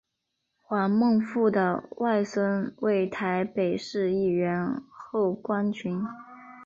[0.63, 6.03] 黄孟复的外甥为台北市议员侯冠群。